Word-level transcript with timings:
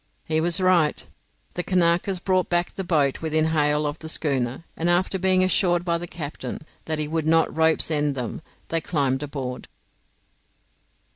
He 0.25 0.41
was 0.41 0.59
right. 0.59 1.05
The 1.53 1.61
Kanakas 1.63 2.17
brought 2.19 2.49
back 2.49 2.73
the 2.73 2.83
boat 2.83 3.21
within 3.21 3.49
hail 3.49 3.85
of 3.85 3.99
the 3.99 4.09
schooner, 4.09 4.63
and 4.75 4.89
after 4.89 5.19
being 5.19 5.43
assured 5.43 5.85
by 5.85 5.99
the 5.99 6.07
captain 6.07 6.61
that 6.85 6.97
he 6.97 7.07
would 7.07 7.27
not 7.27 7.55
ropes 7.55 7.91
end 7.91 8.15
them, 8.15 8.41
they 8.69 8.81
climbed 8.81 9.21
aboard. 9.21 9.67